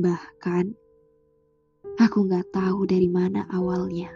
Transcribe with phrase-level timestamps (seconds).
[0.00, 0.72] Bahkan,
[2.00, 4.08] aku gak tahu dari mana awalnya.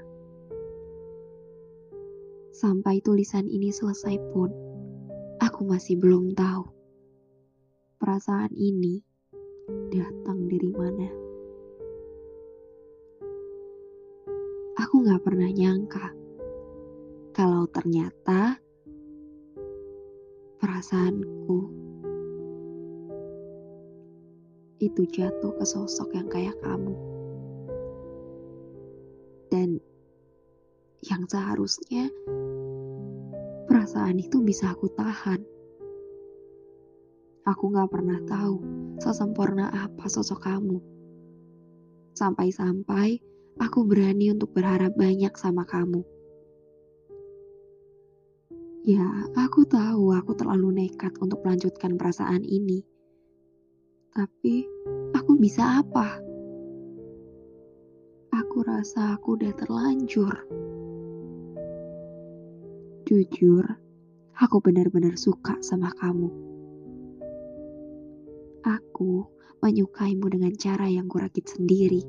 [2.56, 4.48] Sampai tulisan ini selesai pun,
[5.45, 6.65] aku masih belum tahu
[8.01, 9.05] perasaan ini
[9.92, 11.09] datang dari mana.
[14.80, 16.16] Aku gak pernah nyangka
[17.37, 18.56] kalau ternyata
[20.64, 21.83] perasaanku
[24.83, 26.94] itu jatuh ke sosok yang kayak kamu.
[29.53, 29.78] Dan
[31.05, 32.11] yang seharusnya
[33.69, 35.45] perasaan itu bisa aku tahan.
[37.45, 38.56] Aku gak pernah tahu
[38.98, 40.80] sesempurna apa sosok kamu.
[42.17, 43.20] Sampai-sampai
[43.61, 46.00] aku berani untuk berharap banyak sama kamu.
[48.84, 52.84] Ya, aku tahu aku terlalu nekat untuk melanjutkan perasaan ini.
[54.15, 54.62] Tapi,
[55.11, 56.23] aku bisa apa?
[58.31, 60.31] Aku rasa aku udah terlanjur.
[63.11, 63.67] Jujur,
[64.39, 66.31] aku benar-benar suka sama kamu.
[68.62, 69.27] Aku
[69.67, 72.07] menyukaimu dengan cara yang kurakit sendiri.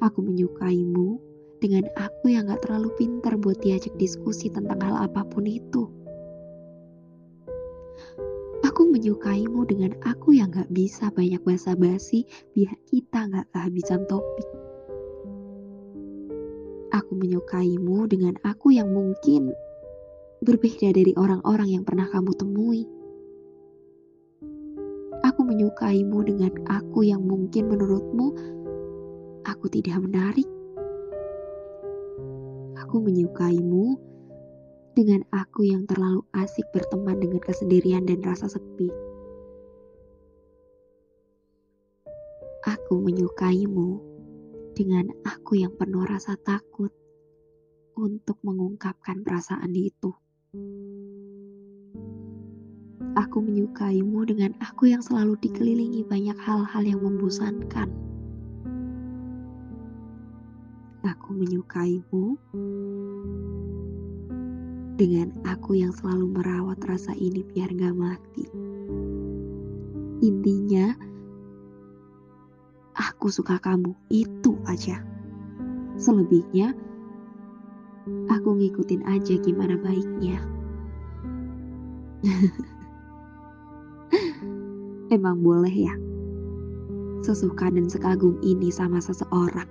[0.00, 1.20] Aku menyukaimu
[1.60, 5.92] dengan aku yang gak terlalu pintar buat diajak diskusi tentang hal apa pun itu.
[8.74, 12.26] Aku menyukaimu dengan aku yang gak bisa banyak basa-basi
[12.58, 14.50] biar kita gak kehabisan topik.
[16.90, 19.54] Aku menyukaimu dengan aku yang mungkin
[20.42, 22.82] berbeda dari orang-orang yang pernah kamu temui.
[25.22, 28.26] Aku menyukaimu dengan aku yang mungkin menurutmu
[29.46, 30.50] aku tidak menarik
[32.94, 33.98] aku menyukaimu
[34.94, 38.88] dengan aku yang terlalu asik berteman dengan kesendirian dan rasa sepi.
[42.64, 44.00] Aku menyukaimu
[44.78, 46.94] dengan aku yang penuh rasa takut
[47.98, 50.14] untuk mengungkapkan perasaan itu.
[53.14, 57.90] Aku menyukaimu dengan aku yang selalu dikelilingi banyak hal-hal yang membosankan
[61.04, 62.36] aku menyukaimu
[64.94, 68.46] dengan aku yang selalu merawat rasa ini biar gak mati.
[70.22, 70.94] Intinya,
[72.94, 75.02] aku suka kamu, itu aja.
[75.98, 76.78] Selebihnya,
[78.30, 80.38] aku ngikutin aja gimana baiknya.
[85.14, 85.94] Emang boleh ya,
[87.26, 89.66] sesuka dan sekagum ini sama seseorang.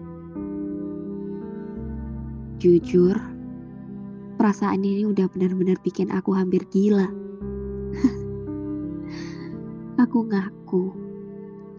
[2.59, 3.32] Jujur,
[4.43, 7.07] perasaan ini udah benar-benar bikin aku hampir gila.
[10.03, 10.91] aku ngaku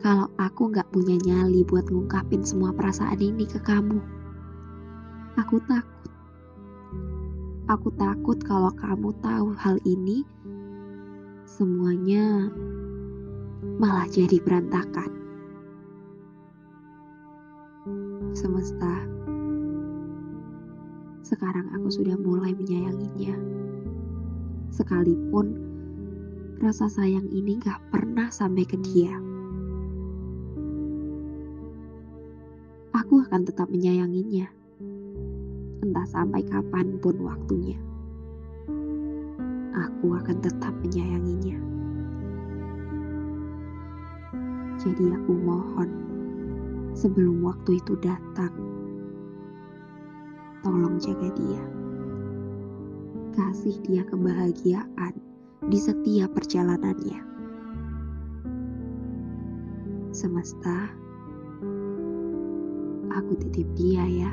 [0.00, 4.00] kalau aku gak punya nyali buat ngungkapin semua perasaan ini ke kamu.
[5.44, 6.08] Aku takut.
[7.68, 10.24] Aku takut kalau kamu tahu hal ini,
[11.44, 12.48] semuanya
[13.76, 15.12] malah jadi berantakan.
[18.32, 19.04] Semesta
[21.24, 23.32] sekarang aku sudah mulai menyayanginya.
[24.68, 25.56] Sekalipun
[26.60, 29.16] rasa sayang ini gak pernah sampai ke dia.
[32.92, 34.52] Aku akan tetap menyayanginya.
[35.80, 37.80] Entah sampai kapan pun waktunya.
[39.72, 41.56] Aku akan tetap menyayanginya.
[44.76, 45.88] Jadi aku mohon
[46.92, 48.73] sebelum waktu itu datang
[50.98, 51.64] jaga dia.
[53.34, 55.14] Kasih dia kebahagiaan
[55.66, 57.20] di setiap perjalanannya.
[60.14, 60.94] Semesta,
[63.10, 64.32] aku titip dia ya.